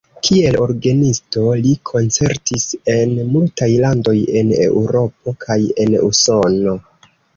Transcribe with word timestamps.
Kiel 0.27 0.55
orgenisto 0.61 1.43
li 1.65 1.73
koncertis 1.89 2.65
en 2.95 3.13
multaj 3.35 3.69
landoj 3.85 4.17
en 4.41 4.55
Eŭropo 4.65 5.35
kaj 5.45 5.59
en 5.85 5.99
Usono. 6.09 6.75